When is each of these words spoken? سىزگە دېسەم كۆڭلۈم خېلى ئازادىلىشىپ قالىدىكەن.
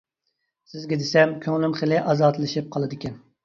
سىزگە 0.71 0.97
دېسەم 1.03 1.37
كۆڭلۈم 1.45 1.77
خېلى 1.83 2.03
ئازادىلىشىپ 2.09 2.77
قالىدىكەن. 2.77 3.25